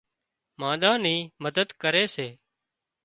[0.59, 2.27] مانۮان نِي مدد ڪري سي